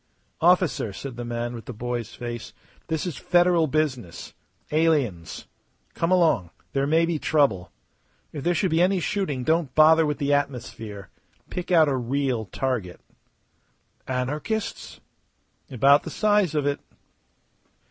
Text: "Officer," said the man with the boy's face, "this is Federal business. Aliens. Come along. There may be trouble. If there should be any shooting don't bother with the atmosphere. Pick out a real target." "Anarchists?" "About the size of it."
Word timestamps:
"Officer," 0.41 0.91
said 0.91 1.15
the 1.15 1.23
man 1.23 1.53
with 1.53 1.65
the 1.65 1.73
boy's 1.73 2.15
face, 2.15 2.53
"this 2.87 3.05
is 3.05 3.17
Federal 3.17 3.67
business. 3.67 4.33
Aliens. 4.71 5.45
Come 5.93 6.09
along. 6.09 6.49
There 6.73 6.87
may 6.87 7.05
be 7.05 7.19
trouble. 7.19 7.71
If 8.33 8.43
there 8.43 8.55
should 8.55 8.71
be 8.71 8.81
any 8.81 8.99
shooting 8.99 9.43
don't 9.43 9.75
bother 9.75 10.07
with 10.07 10.17
the 10.17 10.33
atmosphere. 10.33 11.11
Pick 11.51 11.69
out 11.69 11.87
a 11.87 11.95
real 11.95 12.45
target." 12.45 12.99
"Anarchists?" 14.07 14.99
"About 15.69 16.01
the 16.01 16.09
size 16.09 16.55
of 16.55 16.65
it." 16.65 16.79